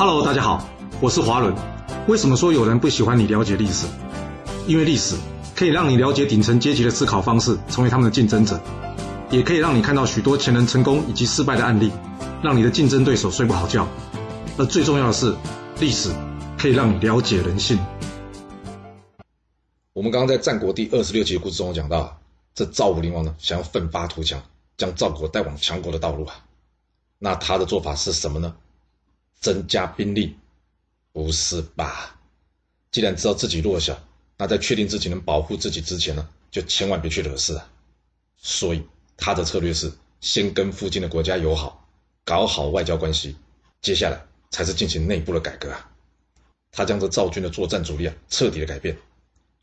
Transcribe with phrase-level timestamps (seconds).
[0.00, 0.66] Hello，大家好，
[0.98, 1.54] 我是华伦。
[2.08, 3.86] 为什么说有人不喜欢你了解历史？
[4.66, 5.14] 因为历史
[5.54, 8.58] 可以让你了解顶层阶级的思考方式，成为他们的竞争者，
[9.28, 11.92] 也可以让你看到许多前人成功以及失败的案例，
[12.42, 13.86] 让你的竞争对手睡不好觉。
[14.56, 15.36] 而最重要的是，
[15.80, 16.10] 历史
[16.56, 17.78] 可以让你了解人性。
[19.92, 22.18] 我们刚刚在战国第二十六集的故事中讲到，
[22.54, 24.40] 这赵武灵王呢想要奋发图强，
[24.78, 26.36] 将赵国带往强国的道路啊，
[27.18, 28.54] 那他的做法是什么呢？
[29.40, 30.36] 增加兵力？
[31.12, 32.16] 不是吧？
[32.92, 33.98] 既然知道自己弱小，
[34.36, 37.68] 那在确定自己能保护自己之前呢，就千万别去惹事啊。
[38.36, 38.82] 所以
[39.16, 41.86] 他的策略是先跟附近的国家友好，
[42.24, 43.36] 搞好外交关系，
[43.82, 45.90] 接下来才是进行内部的改革啊。
[46.72, 48.96] 他将这赵军的作战主力啊彻底的改变。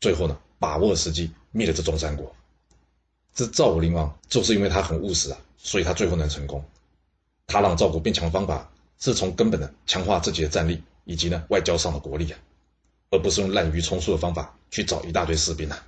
[0.00, 2.34] 最后呢，把握时机灭了这中山国。
[3.34, 6.64] 这赵武灵王就是因为他很务实啊，所以他最后能成功。
[7.46, 12.38] 他让赵国变强的方法是从根本的强化自己的战力以及呢外交上的国力啊，
[13.10, 15.84] 而不是用滥竽充数的方法去找一大堆士兵啊。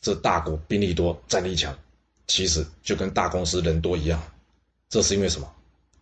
[0.00, 1.76] 这大国兵力多战力强，
[2.26, 4.22] 其实就跟大公司人多一样。
[4.88, 5.50] 这是因为什么？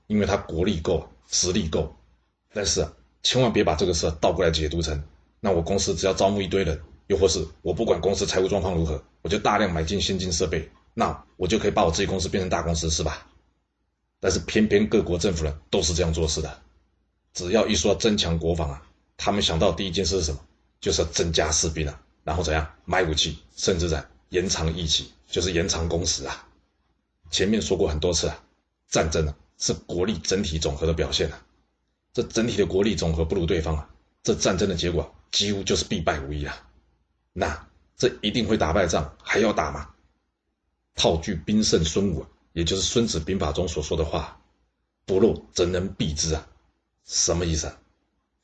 [0.08, 1.94] 因为他国力够，实力够。
[2.53, 5.03] 但是啊，千万别把这个事倒过来解读成，
[5.41, 6.80] 那我公司只要招募一堆人。
[7.08, 13.27] 又或是我不管公司财务状况如何，我就大量买进先进设备，那我就可以把我自己公司变成大公司，是吧？
[14.23, 16.62] 但是偏偏各国政府呢都是这样做事的，
[17.34, 20.39] 只要一说增强国防啊，他们想到第一件事是什么？
[20.81, 26.47] 就是要增加士兵啊，然后怎样买武器，甚至在延长役期，就是延长工时啊。
[27.33, 28.45] 前面说过很多次啊，
[28.89, 31.45] 战争啊是国力整体总和的表现啊，
[32.12, 33.91] 这整体的国力总和不如对方啊，
[34.23, 36.69] 这战争的结果几乎就是必败无疑啊。
[37.33, 39.91] 那这一定会打败仗，还要打吗？
[40.95, 44.41] 套句兵圣孙武啊，也就是《孙子兵法》中所说的话
[45.06, 46.47] ：“不弱则能避之啊。”
[47.05, 47.78] 什么意思啊？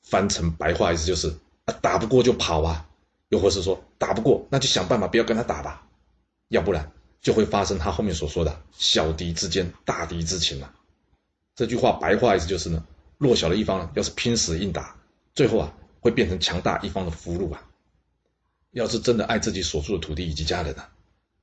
[0.02, 1.28] 翻成白话意思就是
[1.66, 2.88] 啊，打不过就跑啊，
[3.28, 5.86] 又或是说打不过那就想办法不要跟他打吧，
[6.48, 6.90] 要不然
[7.20, 10.74] 就会发生他后面所说的小敌之间大敌之情了。
[11.54, 12.84] 这句话白话意思就是呢，
[13.18, 14.96] 弱小的一方要是拼死硬打，
[15.34, 17.62] 最后啊会变成强大一方的俘虏啊。
[18.70, 20.90] 要是真的爱自己所住的土地以及家人啊，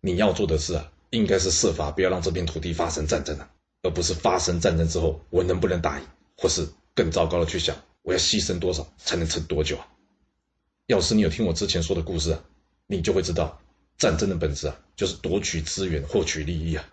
[0.01, 3.49] 你要做的事啊，应该是设法不要让这片土地发生战争啊，
[3.83, 6.05] 而不是发生战争之后我能不能打赢，
[6.37, 9.87] 或是更糟糕的去想我要牺牲多少才能撑多久啊。
[10.87, 12.43] 要是你有听我之前说的故事啊，
[12.87, 13.59] 你就会知道
[13.97, 16.85] 战争的本质啊，就是夺取资源、获取利益啊。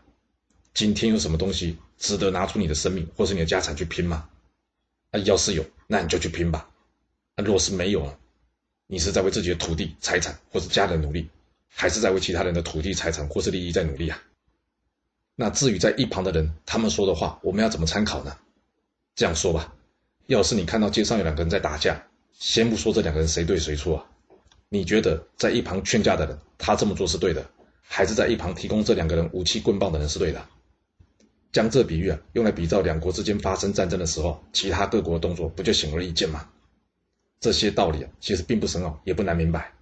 [0.72, 4.28] 今天有什么东西值得拿出你的生命或是你的家产去拼吗？
[5.10, 6.70] 啊，要是有，那你就去拼吧。
[7.34, 8.18] 啊，若是没有啊。
[8.86, 11.30] 你是在为自己的土地、财产或是家人努力，
[11.74, 14.22] 还是在为其他人的土地、财产或是利益在努力啊？
[15.34, 18.36] 那至于在一旁的人，他们说的话，我们要怎么参考呢？
[19.14, 19.74] 这样说吧，
[20.26, 24.06] 要是你看到街上有两个人在打架，先不说这两个人谁对谁错啊，
[24.68, 27.50] 你觉得在一旁劝架的人，他这么做是对的，
[27.80, 30.46] 还是在一旁提供这两个人武器棍棒的人是对的？
[31.50, 36.48] 将这比喻啊，用来比照两国之间发生战争的时候，其他各国的动作，不就显而易见吗？
[37.40, 39.72] 这些道理啊，其实并不深奥，也不难明白。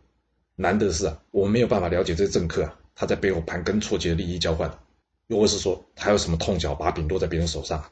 [0.61, 4.71] 难的是啊，我们没有办法了解这些政客啊，他在背后盘根错节的利益交换，
[5.29, 7.83] 又或是说他有什么痛脚把柄落在别人手上。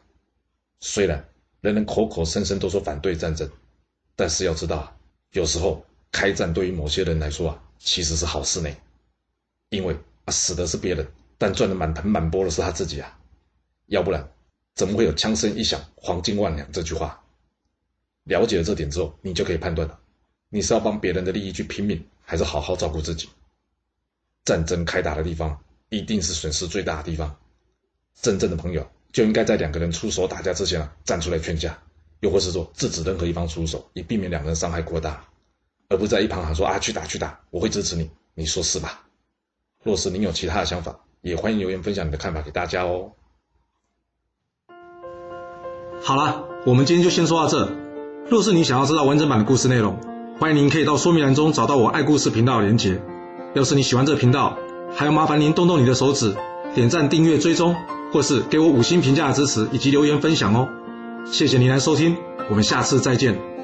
[0.80, 1.26] 虽然
[1.62, 3.50] 人人口口声声都说反对战争，
[4.14, 4.96] 但是要知道啊，
[5.32, 8.68] 有时候开战对于某些人来说啊，其实是好事呢。
[9.70, 9.96] 因为
[10.26, 11.08] 啊，死的是别人，
[11.38, 13.18] 但赚的满盆满钵的是他自己啊。
[13.86, 14.28] 要不然，
[14.74, 17.18] 怎么会有“枪声一响，黄金万两”这句话？
[18.24, 19.98] 了解了这点之后，你就可以判断了，
[20.50, 23.26] 你是要帮别人的利益去拼命，还是好好照顾自己。
[24.44, 25.58] 战争开打的地方，
[25.88, 27.34] 一定是损失最大的地方。
[28.20, 31.78] 真正的朋友就应该在两个人出手打架之前，站出来劝架，
[32.20, 35.24] 又或是说制止任何一方出手，以避免两个人伤害过大，
[35.88, 39.06] 而不在一旁喊说啊去打去打，我会支持你，你说是吧？
[39.82, 43.12] 若是您有其他的想法，也欢迎留言分享你的看法给大家哦。
[46.02, 47.74] 好了，我们今天就先说到这。
[48.28, 49.98] 若是你想要知道完整版的故事内容，
[50.40, 53.02] 欢迎您可以到说明栏中找到我爱故事频道的连结。
[53.54, 54.56] 要是你喜欢这个频道，
[54.94, 56.32] 还要麻烦您动动你的手指，
[56.76, 57.74] 点赞、订阅、追踪，
[58.12, 60.68] 或是给我五星评价的支持以及留言分享哦。
[61.26, 62.16] 谢谢您来收听，
[62.48, 63.57] 我们下次再见。